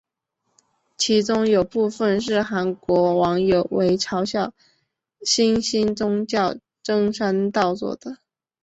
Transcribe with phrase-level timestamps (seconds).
[0.97, 4.51] 其中有部分是韩国网友为嘲笑
[5.21, 8.17] 新兴宗教甑山道做的。